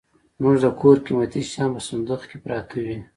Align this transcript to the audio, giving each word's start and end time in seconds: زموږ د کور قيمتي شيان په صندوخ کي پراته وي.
زموږ 0.37 0.55
د 0.63 0.65
کور 0.79 0.97
قيمتي 1.05 1.41
شيان 1.51 1.69
په 1.75 1.81
صندوخ 1.87 2.21
کي 2.29 2.37
پراته 2.43 2.75
وي. 2.85 2.97